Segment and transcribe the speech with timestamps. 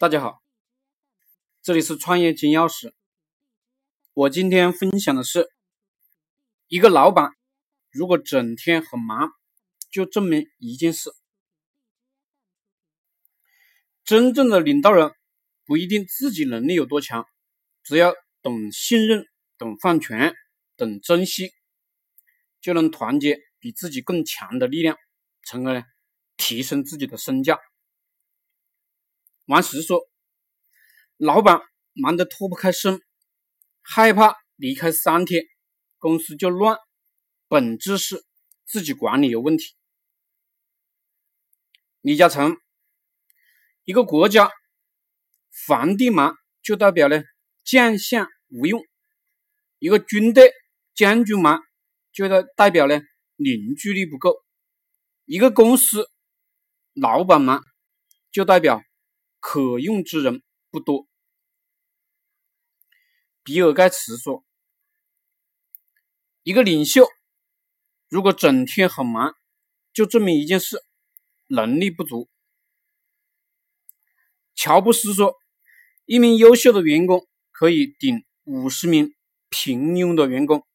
[0.00, 0.40] 大家好，
[1.60, 2.92] 这里是创业金钥匙。
[4.14, 5.50] 我今天分享的是，
[6.68, 7.32] 一个老板
[7.90, 9.32] 如果整天很忙，
[9.90, 11.10] 就证明一件事：
[14.04, 15.10] 真正的领导人
[15.64, 17.26] 不一定自己能力有多强，
[17.82, 19.26] 只要懂信任、
[19.58, 20.32] 懂放权、
[20.76, 21.50] 懂珍惜，
[22.60, 24.96] 就能团结比自己更强的力量，
[25.44, 25.82] 从而
[26.36, 27.58] 提升自己的身价。
[29.48, 30.06] 王石说
[31.16, 31.62] ：“老板
[31.94, 33.00] 忙得脱不开身，
[33.80, 35.42] 害怕离开三天，
[35.96, 36.76] 公司就乱，
[37.48, 38.22] 本质是
[38.66, 39.74] 自己管理有问题。”
[42.02, 42.58] 李嘉诚
[43.84, 44.50] ：“一个国家
[45.66, 47.22] 皇帝忙，就代表呢
[47.64, 48.82] 将相无用；
[49.78, 50.52] 一个军队
[50.94, 51.62] 将军忙，
[52.12, 53.00] 就代代表呢
[53.36, 54.32] 凝聚力不够；
[55.24, 56.06] 一个公司
[56.92, 57.64] 老板忙，
[58.30, 58.82] 就代表。”
[59.40, 61.06] 可用之人不多。
[63.42, 64.44] 比尔盖茨说
[66.42, 67.06] ：“一个领袖
[68.08, 69.34] 如果整天很忙，
[69.92, 70.82] 就证明一件事：
[71.46, 72.28] 能力不足。”
[74.54, 75.36] 乔布斯说
[76.04, 79.14] ：“一名优秀的员工可以顶五十名
[79.48, 80.66] 平庸的员工，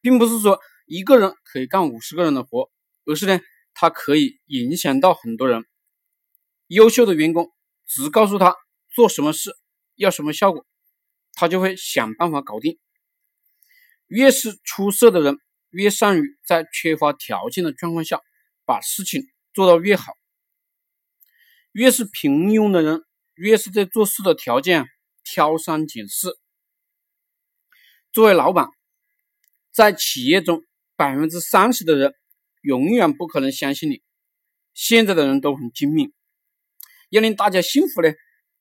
[0.00, 2.70] 并不是说一个人可以干五十个人的活，
[3.04, 3.40] 而是呢，
[3.74, 5.64] 他可以影响到很多人。
[6.66, 7.52] 优秀的员工。”
[7.90, 8.54] 只告诉他
[8.94, 9.56] 做什么事
[9.96, 10.64] 要什么效果，
[11.32, 12.78] 他就会想办法搞定。
[14.06, 18.20] 越是出色的人，越善于在缺乏条件的状况下
[18.64, 20.12] 把事情做到越好。
[21.72, 23.02] 越是平庸的人，
[23.34, 24.86] 越是在做事的条件
[25.24, 26.38] 挑三拣四。
[28.12, 28.68] 作为老板，
[29.72, 32.14] 在企业中，百分之三十的人
[32.62, 34.00] 永远不可能相信你。
[34.74, 36.12] 现在的人都很精明。
[37.10, 38.08] 要令大家信服呢，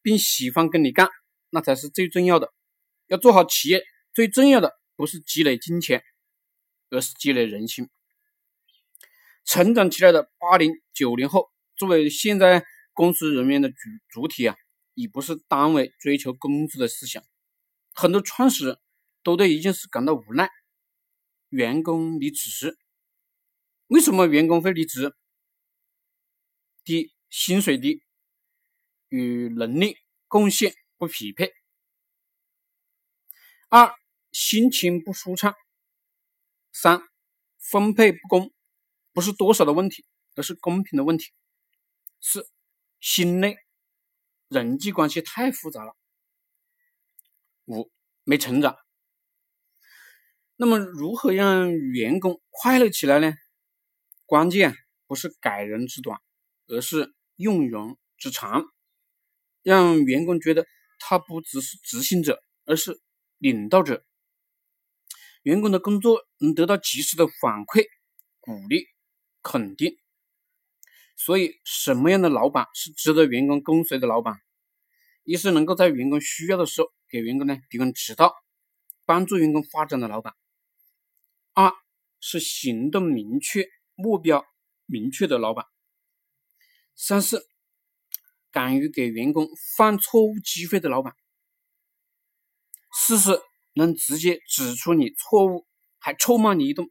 [0.01, 1.09] 并喜欢跟你干，
[1.49, 2.53] 那才是最重要的。
[3.07, 3.83] 要做好企业，
[4.13, 6.03] 最重要的不是积累金钱，
[6.89, 7.89] 而是积累人心。
[9.45, 12.63] 成长起来的八零九零后，作为现在
[12.93, 13.75] 公司人员的主
[14.09, 14.55] 主体啊，
[14.93, 17.23] 已不是单位追求工资的思想。
[17.93, 18.77] 很多创始人
[19.23, 20.49] 都对一件事感到无奈：
[21.49, 22.77] 员工离职。
[23.87, 25.15] 为什么员工会离职？
[26.83, 28.03] 第一，薪水低。
[29.09, 29.97] 与能力
[30.27, 31.51] 贡献不匹配。
[33.69, 33.93] 二、
[34.31, 35.53] 心情不舒畅。
[36.71, 37.01] 三、
[37.57, 38.53] 分配不公，
[39.11, 40.05] 不是多少的问题，
[40.35, 41.31] 而是公平的问题。
[42.21, 42.49] 四、
[42.99, 43.57] 心累，
[44.47, 45.95] 人际关系太复杂了。
[47.65, 47.91] 五、
[48.23, 48.77] 没成长。
[50.55, 53.33] 那么，如何让员工快乐起来呢？
[54.25, 54.75] 关键
[55.07, 56.19] 不是改人之短，
[56.67, 58.65] 而是用人之长。
[59.63, 60.65] 让员工觉得
[60.99, 62.99] 他不只是执行者，而是
[63.37, 64.03] 领导者。
[65.43, 67.85] 员工的工作能得到及时的反馈、
[68.39, 68.85] 鼓励、
[69.41, 69.97] 肯定。
[71.15, 74.35] 所以，什么样的老板是值得员工跟随的老板？
[75.23, 78.33] 一是能够在员工需要的时候给员工呢提供指导，
[79.05, 80.33] 帮助员工发展的老板；
[81.53, 81.71] 二
[82.19, 84.45] 是行动明确、目标
[84.85, 85.65] 明确的老板；
[86.95, 87.48] 三是。
[88.51, 91.15] 敢于给员工犯错误机会的老板，
[92.91, 93.39] 四是
[93.73, 95.67] 能直接指出你错误，
[95.99, 96.89] 还臭骂你一顿，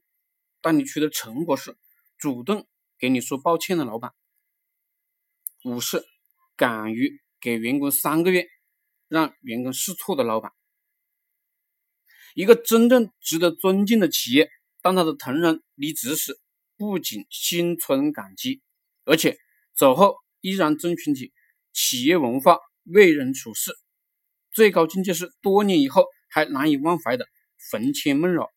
[0.61, 1.77] 当你取得成果时，
[2.17, 4.13] 主动给你说抱歉的老板，
[5.65, 6.05] 五是
[6.57, 8.47] 敢于给员工三个月
[9.09, 10.53] 让员工试错的老板。
[12.35, 14.49] 一个真正值得尊敬的企业，
[14.81, 16.41] 当他的同仁离职时，
[16.77, 18.63] 不仅心存感激，
[19.05, 19.37] 而且
[19.75, 21.33] 走后依然遵循起。
[21.73, 23.73] 企业文化为人处事，
[24.51, 27.27] 最高境界是多年以后还难以忘怀的
[27.71, 28.51] 魂牵梦绕。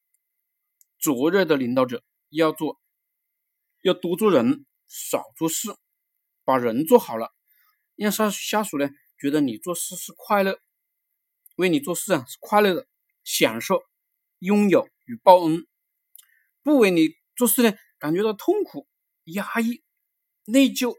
[1.00, 2.80] 灼热的领导者要做，
[3.82, 5.70] 要多做人，少做事，
[6.44, 7.32] 把人做好了，
[7.96, 8.90] 让下下属呢
[9.20, 10.60] 觉得你做事是快乐，
[11.56, 12.88] 为你做事啊是快乐的，
[13.24, 13.82] 享受
[14.40, 15.66] 拥有与报恩，
[16.64, 18.88] 不为你做事呢感觉到痛苦、
[19.26, 19.84] 压抑、
[20.46, 20.96] 内疚，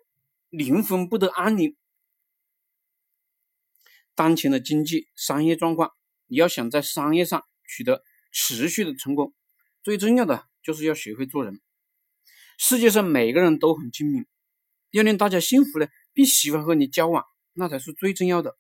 [0.50, 1.76] 灵魂不得安宁。
[4.14, 5.90] 当前的经济商业状况，
[6.26, 9.34] 你要想在商业上取得持续的成功，
[9.82, 11.60] 最重要的就是要学会做人。
[12.58, 14.26] 世界上每个人都很精明，
[14.90, 17.24] 要令大家幸福呢，并喜欢和你交往，
[17.54, 18.56] 那才是最重要的。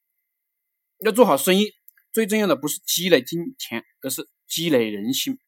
[0.98, 1.72] 要做好生意，
[2.12, 5.38] 最重要的不是积累金钱，而是积累人心。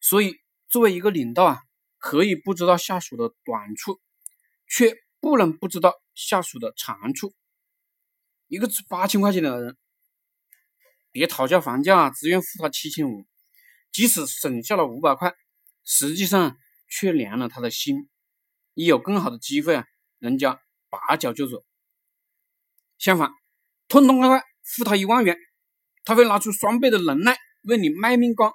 [0.00, 0.36] 所以，
[0.68, 1.62] 作为一个领导啊，
[1.98, 4.00] 可以不知道下属的短处，
[4.68, 7.34] 却不能不知道下属的长处。
[8.54, 9.76] 一个值八千块钱的人，
[11.10, 13.26] 别讨价还价，只愿付他七千五，
[13.90, 15.34] 即使省下了五百块，
[15.82, 16.56] 实际上
[16.88, 18.08] 却凉了他的心。
[18.74, 19.84] 一有更好的机会啊，
[20.20, 21.64] 人家拔脚就走。
[22.96, 23.32] 相反，
[23.88, 25.36] 痛痛快快付他一万元，
[26.04, 28.52] 他会拿出双倍的能耐为你卖命干。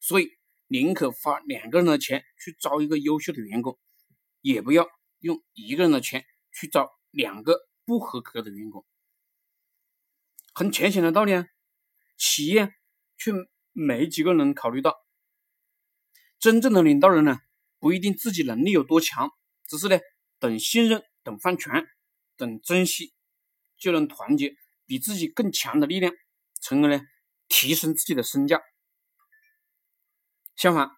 [0.00, 0.28] 所以，
[0.66, 3.78] 宁可花两个人的钱去招一个优秀的员工，
[4.42, 4.86] 也不要
[5.20, 8.84] 用一个人的钱去招两个不合格的员工。
[10.54, 11.46] 很浅显的道理啊，
[12.16, 12.72] 企业
[13.18, 13.32] 却
[13.72, 14.94] 没几个人考虑到。
[16.38, 17.38] 真正的领导人呢，
[17.80, 19.30] 不一定自己能力有多强，
[19.66, 19.98] 只是呢，
[20.38, 21.84] 等信任，等放权，
[22.36, 23.12] 等珍惜，
[23.76, 24.54] 就能团结
[24.86, 26.14] 比自己更强的力量，
[26.60, 27.02] 从而呢，
[27.48, 28.62] 提升自己的身价。
[30.54, 30.88] 相反，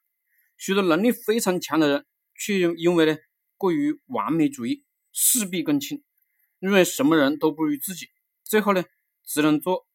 [0.59, 3.17] 许多能力非常强的人，却因为呢，
[3.57, 6.05] 过于完美主义，事必躬亲，
[6.59, 8.11] 认为什么人都不如自己，
[8.45, 8.85] 最后呢。
[9.27, 9.87] 只能做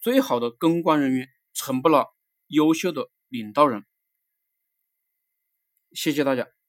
[0.00, 2.16] 最好的公关人员，成不了
[2.48, 3.84] 优秀的领导人。
[5.92, 6.59] 谢谢大家。